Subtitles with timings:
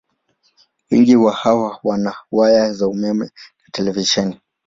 [0.91, 4.39] Wengi wa hawa wana waya za umeme na televisheni.